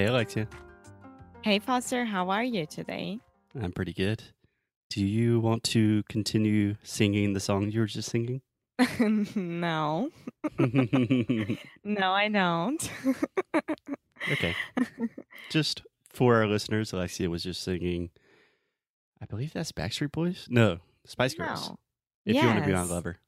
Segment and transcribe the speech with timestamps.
[0.00, 0.48] Hey Alexia,
[1.42, 3.18] Hey Foster, how are you today?
[3.60, 4.22] I'm pretty good.
[4.88, 8.40] Do you want to continue singing the song you were just singing?
[9.36, 10.08] no.
[11.84, 12.90] No, I don't.
[14.32, 14.54] okay.
[15.50, 18.08] Just for our listeners, Alexia was just singing,
[19.20, 20.46] I believe that's Backstreet Boys?
[20.48, 21.68] No, Spice Girls.
[21.68, 21.76] No.
[22.24, 22.88] If you want to be my Yes.
[22.90, 23.18] lover.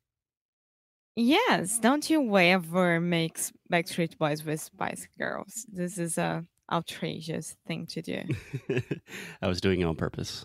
[1.17, 5.67] Yes, don't you ever mix Backstreet Boys with Spice Girls?
[5.71, 8.23] This is a outrageous thing to do.
[9.43, 10.45] I was doing it on purpose.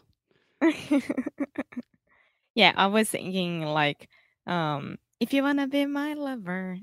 [2.55, 4.09] yeah, I was thinking like,
[4.45, 6.77] um, if you wanna be my lover,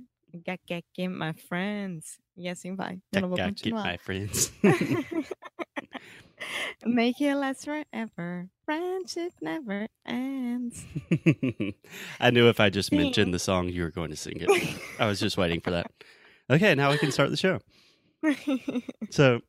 [0.44, 2.18] get get get my friends.
[2.36, 3.00] Yes, assim vai.
[3.12, 4.50] Eu não vou Gotta get my friends.
[6.84, 8.48] Make it last forever.
[8.64, 10.84] Friendship never ends.
[12.20, 14.50] I knew if I just mentioned the song, you were going to sing it.
[14.98, 15.90] I was just waiting for that.
[16.50, 17.60] Okay, now we can start the show.
[19.10, 19.40] So,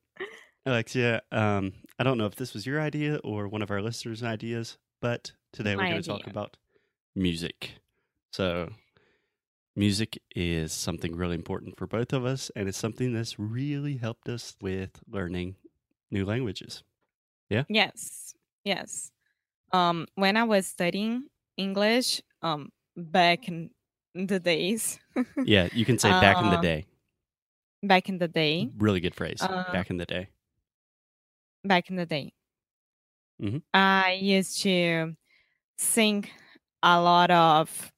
[0.66, 4.24] Alexia, um, I don't know if this was your idea or one of our listeners'
[4.24, 6.58] ideas, but today we're going to talk about
[7.16, 7.72] music.
[8.34, 8.70] So,
[9.76, 14.30] music is something really important for both of us, and it's something that's really helped
[14.30, 15.56] us with learning
[16.12, 16.84] new languages.
[17.50, 17.64] Yeah.
[17.70, 19.12] Yes, yes.
[19.72, 21.26] Um, when I was studying
[21.58, 23.70] English, um, back in
[24.14, 25.00] the days,
[25.46, 26.86] Yeah, you can say back in the Uh, day.
[27.88, 29.42] Back in the day, Really good phrase.
[29.42, 30.30] uh, back in the day.
[31.64, 32.34] back in the day,
[33.42, 33.62] Mhm.
[33.74, 35.16] I used to
[35.78, 36.26] sing
[36.84, 37.92] a lot of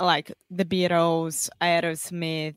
[0.00, 2.56] like the Beatles, Aerosmith,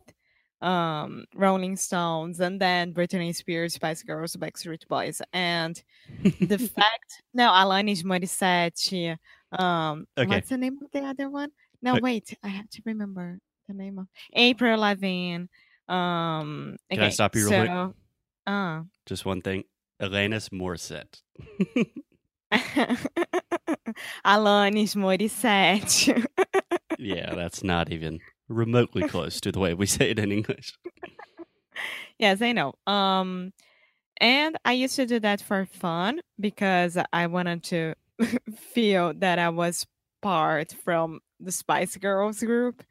[0.62, 5.82] um, Rolling Stones, and then Britney Spears, Spice Girls, Backstreet Boys, and
[6.40, 9.18] the fact no alanis morissette
[9.60, 10.28] um Okay.
[10.28, 11.52] what's the name of the other one
[11.82, 15.46] no Uh, wait i have to remember the name of Avril Lavigne
[15.90, 17.70] um Can I stop you real quick?
[17.72, 17.94] so,
[18.52, 19.64] uh Just one thing.
[20.02, 21.22] Alanis Morissette.
[24.26, 26.26] alanis morissette
[27.00, 30.74] yeah, that's not even remotely close to the way we say it in English.
[32.20, 33.52] yes i know um
[34.22, 37.96] and i used to do that for fun because i wanted to
[38.56, 39.88] feel that i was
[40.22, 42.84] part from the spice girls group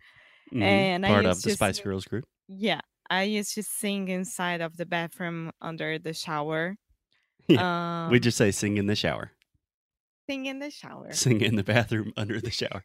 [0.53, 0.61] Mhm.
[0.63, 2.27] And I part of used the Spice Girls group.
[2.59, 2.81] Yeah,
[3.11, 6.77] I used to sing inside of the bathroom under the shower.
[7.49, 7.65] Yeah,
[8.07, 9.33] um, we just say sing in the shower.
[10.29, 11.13] sing in the shower.
[11.13, 12.85] Sing in the bathroom under the shower.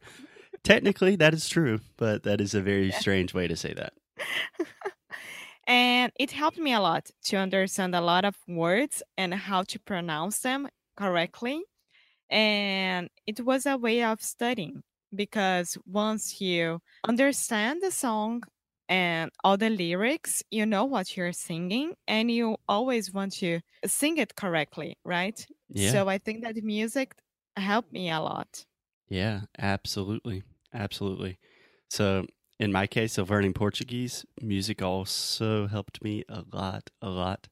[0.63, 2.99] Technically, that is true, but that is a very Yeah.
[2.99, 3.93] strange way to say that.
[5.67, 9.79] and it helped me a lot to understand a lot of words and how to
[9.79, 11.61] pronounce them correctly.
[12.29, 14.83] And it was a way of studying
[15.15, 18.43] because once you understand the song
[18.89, 24.17] and all the lyrics, you know what you're singing and you always want to sing
[24.17, 25.45] it correctly, right?
[25.69, 26.01] Yeah.
[26.01, 27.15] So I think that music
[27.57, 28.65] helped me a lot.
[29.09, 30.43] Yeah, absolutely.
[30.73, 31.39] Absolutely.
[31.89, 32.25] So,
[32.59, 37.47] in my case of learning Portuguese, music also helped me a lot, a lot.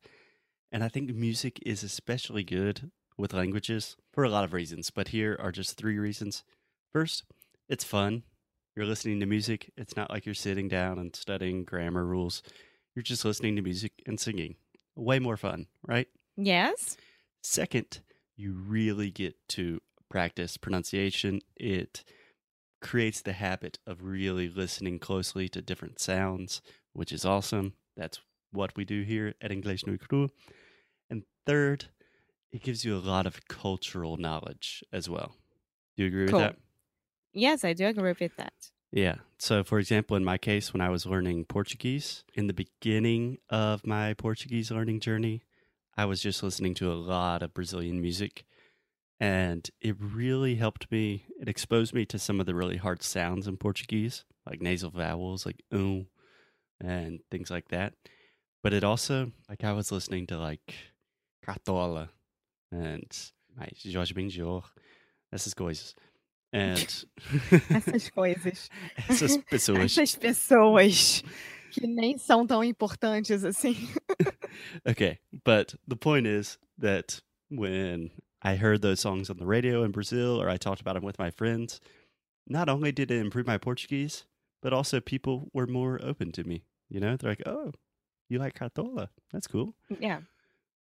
[0.72, 5.09] And I think music is especially good with languages for a lot of reasons, but
[5.09, 6.44] here are just three reasons.
[6.94, 7.25] First,
[7.69, 8.24] it's fun.
[8.75, 12.44] You're listening to music, it's not like you're sitting down and studying grammar rules.
[12.94, 14.56] You're just listening to music and singing.
[14.96, 16.08] Way more fun, right?
[16.36, 16.97] Yes.
[17.41, 18.02] Second,
[18.36, 21.40] you really get to practice pronunciation.
[21.56, 22.03] It
[22.81, 26.62] creates the habit of really listening closely to different sounds,
[26.94, 27.74] which is awesome.
[27.95, 28.19] That's
[28.51, 30.30] what we do here at English No Cru.
[31.10, 31.86] And third,
[32.51, 35.36] it gives you a lot of cultural knowledge as well.
[35.95, 36.39] Do you agree Cool.
[36.39, 36.57] with that?
[37.35, 38.53] Yes, I do agree with that.
[38.93, 39.15] Yeah.
[39.37, 43.85] So, for example, in my case, when I was learning Portuguese, in the beginning of
[43.85, 45.43] my Portuguese learning journey,
[45.97, 48.45] I was just listening to a lot of Brazilian music.
[49.19, 51.25] And it really helped me.
[51.39, 55.45] It exposed me to some of the really hard sounds in Portuguese, like nasal vowels,
[55.45, 56.07] like um,
[56.79, 57.93] and things like that.
[58.63, 60.73] But it also, like, I was listening to like
[61.45, 62.09] Cartola
[62.71, 63.05] and
[63.57, 64.63] my Jorge Ben Jor,
[65.33, 65.95] essas coisas.
[66.56, 67.06] And
[67.69, 68.69] Essas coisas.
[69.10, 69.92] essas pessoas.
[69.92, 71.24] Essas pessoas
[71.72, 73.75] que nem são tão importantes assim.
[74.88, 78.10] Okay, but the point is that when
[78.42, 81.19] I heard those songs on the radio in Brazil or I talked about them with
[81.19, 81.81] my friends,
[82.48, 84.24] not only did it improve my Portuguese,
[84.62, 86.63] but also people were more open to me.
[86.90, 87.74] You know, they're like, "Oh,
[88.30, 89.10] you like Cartola?
[89.34, 90.22] That's cool." Yeah.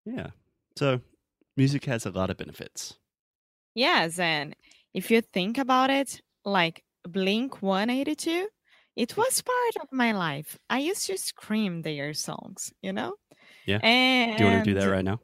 [0.04, 0.30] Yeah.
[0.76, 1.00] So,
[1.56, 2.94] music has a lot of benefits.
[3.74, 4.54] Yes, and
[4.94, 8.48] if you think about it, like Blink 182,
[8.96, 10.58] it was part of my life.
[10.70, 13.16] I used to scream their songs, you know?
[13.64, 13.80] Yeah.
[13.82, 15.20] And Do you want to do that right now?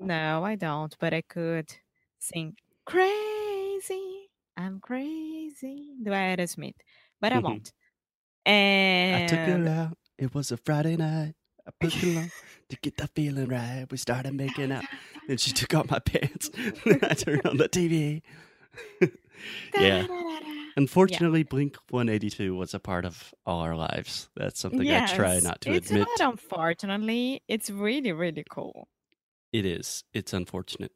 [0.00, 1.72] No, I don't, but I could
[2.18, 6.74] sing Crazy, I'm crazy, do Aerosmith,
[7.20, 7.40] but I Mhm.
[7.40, 7.72] won't.
[8.46, 9.98] And I took And it out.
[10.18, 11.34] It was a Friday night.
[11.66, 12.32] I put it on
[12.68, 13.86] to get the feeling right.
[13.90, 14.86] We started making out.
[15.26, 16.50] Then she took off my pants.
[17.02, 18.22] I turned on the TV.
[19.78, 20.06] Yeah.
[20.76, 24.30] Unfortunately, Blink 182 was a part of all our lives.
[24.36, 26.08] That's something I try not to it's admit.
[26.18, 27.42] not unfortunately.
[27.48, 28.88] It's really, really cool.
[29.52, 30.04] It is.
[30.14, 30.92] It's unfortunate.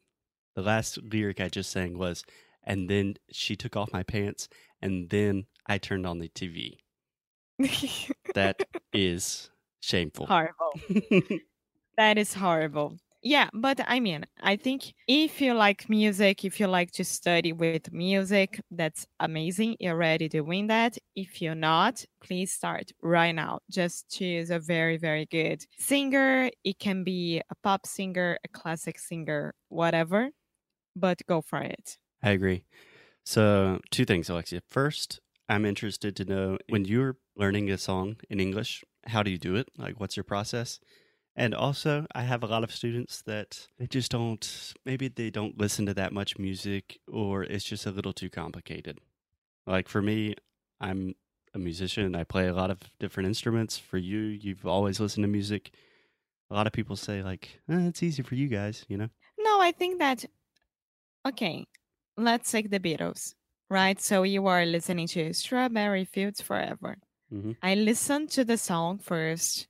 [0.55, 2.23] The last lyric I just sang was,
[2.63, 4.49] and then she took off my pants,
[4.81, 6.77] and then I turned on the TV.
[8.33, 8.61] That
[8.93, 9.51] is
[9.81, 10.25] shameful.
[10.25, 10.79] horrible.
[11.97, 12.99] That is horrible.
[13.27, 17.51] Yeah, but I mean, I think if you like music, if you like to study
[17.51, 19.75] with music, that's amazing.
[19.81, 20.97] You're already doing that.
[21.13, 23.59] If you're not, please start right now.
[23.69, 26.49] Just choose a very, very good singer.
[26.63, 30.29] It can be a pop singer, a classic singer, whatever,
[30.95, 31.97] but go for it.
[32.23, 32.63] I agree.
[33.25, 34.61] So, two things, Alexia.
[34.69, 35.19] First,
[35.49, 39.57] I'm interested to know when you're learning a song in English, how do you do
[39.57, 39.67] it?
[39.77, 40.79] Like, what's your process?
[41.39, 45.55] And also, I have a lot of students that they just don't, maybe they don't
[45.57, 48.97] listen to that much music or it's just a little too complicated.
[49.67, 50.33] Like, for me,
[50.81, 51.13] I'm
[51.53, 52.15] a musician.
[52.15, 53.77] I play a lot of different instruments.
[53.77, 55.69] For you, you've always listened to music.
[56.49, 59.09] A lot of people say, like, eh, it's easy for you guys, you know?
[59.37, 60.25] No, I think that,
[61.27, 61.65] okay,
[62.17, 63.35] let's take the Beatles,
[63.69, 64.01] right?
[64.01, 66.97] So you are listening to Strawberry Fields Forever.
[67.29, 69.67] hmm I listened to the song first,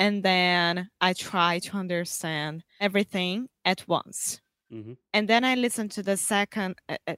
[0.00, 4.42] and then I try to understand everything at once.
[4.70, 7.16] hmm And then I listen to the second, uh, uh,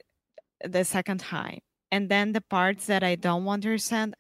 [0.64, 4.14] the second time, and then the parts that I don't understand,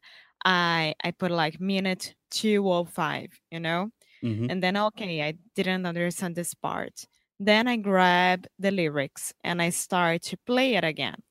[0.44, 3.90] I I put like minute two or five, you know?
[4.22, 7.06] Hmm and then okay i didn't understand this part.
[7.40, 11.22] Then i grab the lyrics and i start to play it again.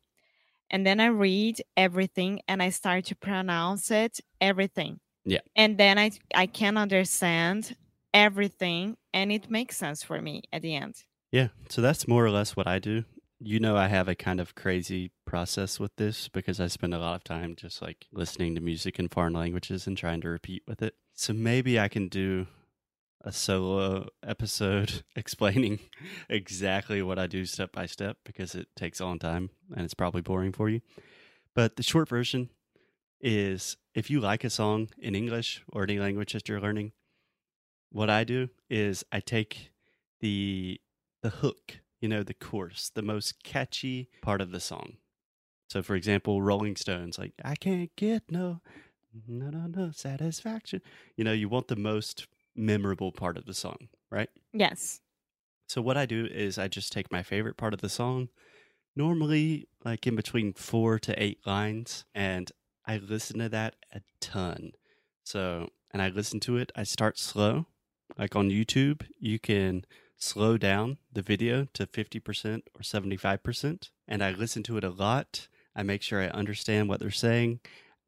[0.69, 5.39] And then i read everything and i start to pronounce it everything Yeah.
[5.55, 7.75] and then i i can understand
[8.13, 10.95] everything and it makes sense for me at the end
[11.31, 13.05] Yeah, so that's more or less what I do.
[13.39, 16.99] You know, I have a kind of crazy process with this because I spend a
[16.99, 20.63] lot of time just like listening to music in foreign languages and trying to repeat
[20.67, 20.95] with it.
[21.13, 22.47] So maybe I can do
[23.23, 25.79] a solo episode explaining
[26.29, 29.93] exactly what I do step by step because it takes a long time and it's
[29.95, 30.81] probably boring for you.
[31.55, 32.49] But the short version
[33.21, 36.93] is if you like a song in English or any language that you're learning,
[37.91, 39.71] what I do is I take
[40.19, 40.79] the
[41.21, 44.97] the hook, you know, the chorus, the most catchy part of the song.
[45.69, 48.59] So, for example, Rolling Stones, like, I can't get no,
[49.27, 50.81] no, no, no satisfaction.
[51.15, 54.29] You know, you want the most memorable part of the song, right?
[54.53, 55.01] yes
[55.67, 58.29] So, what I do is I just take my favorite part of the song,
[58.95, 62.51] normally like in between four to eight lines, and
[62.85, 64.71] I listen to that a ton.
[65.23, 67.67] So, and I listen to it, I start slow.
[68.17, 69.85] Like on YouTube, you can
[70.17, 73.89] slow down the video to 50% or 75%.
[74.07, 75.47] And I listen to it a lot.
[75.75, 77.61] I make sure I understand what they're saying.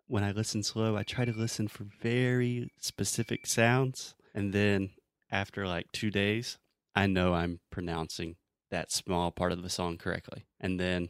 [0.07, 4.15] When I listen slow, I try to listen for very specific sounds.
[4.35, 4.91] And then
[5.31, 6.57] after like two days,
[6.95, 8.35] I know I'm pronouncing
[8.69, 10.45] that small part of the song correctly.
[10.59, 11.09] And then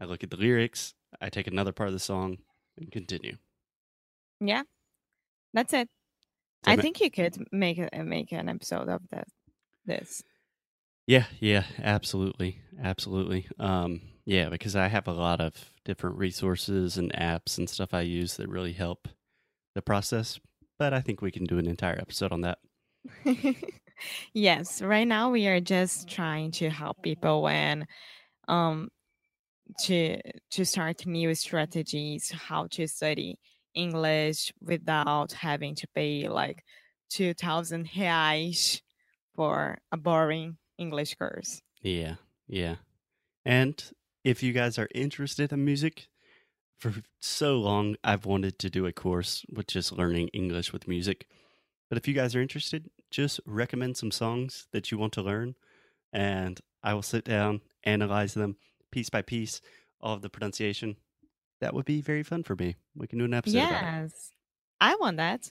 [0.00, 2.38] I look at the lyrics, I take another part of the song
[2.78, 3.36] and continue.
[4.40, 4.62] yeah
[5.52, 5.88] that's it
[6.66, 9.26] i ma- think you could make a, make an episode of that
[9.86, 10.22] this
[11.06, 12.62] Yeah, yeah, absolutely.
[12.82, 13.46] Absolutely.
[13.58, 15.52] Um, yeah, because I have a lot of
[15.84, 19.06] different resources and apps and stuff I use that really help
[19.74, 20.40] the process.
[20.78, 22.58] But I think we can do an entire episode on that.
[24.34, 27.86] yes right now we are just trying to help people and
[28.48, 28.88] um
[29.78, 30.18] to
[30.50, 33.38] to start new strategies how to study
[33.74, 36.62] english without having to pay like
[37.10, 38.80] 2000 reais
[39.34, 42.16] for a boring english course Yeah,
[42.48, 42.76] yeah.
[43.44, 43.84] And
[44.24, 46.08] if you guys are interested in music,
[46.78, 51.26] for so long, I've wanted to do a course with just learning English with music.
[51.88, 55.54] But if you guys are interested, just recommend some songs that you want to learn,
[56.12, 58.56] and I will sit down, analyze them
[58.94, 59.60] piece by piece,
[60.00, 60.96] of the pronunciation.
[61.60, 62.76] That would be very fun for me.
[62.94, 64.30] We can do an episode Yes.
[64.80, 65.50] I want that.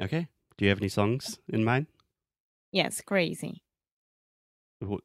[0.00, 0.28] Okay.
[0.56, 1.86] Do you have any songs in mind?
[2.72, 3.62] Yes, crazy.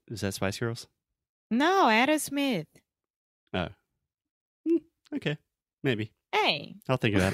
[0.08, 0.88] Is that Spice Girls?
[1.52, 2.68] No, Aerosmith.
[3.54, 3.70] Oh.
[4.68, 4.78] Hmm,
[5.16, 5.38] okay.
[5.84, 6.12] Maybe.
[6.32, 7.34] Hey, I'll think about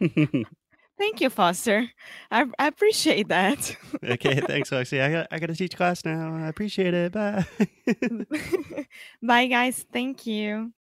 [0.00, 0.46] it.
[1.00, 1.90] thank you, Foster.
[2.30, 3.76] I, I appreciate that.
[4.04, 4.40] okay.
[4.46, 5.02] Thanks, Lexi.
[5.02, 6.36] I got, I got to teach class now.
[6.36, 7.12] I appreciate it.
[7.12, 7.46] Bye.
[9.22, 9.84] Bye, guys.
[9.92, 10.72] Thank you.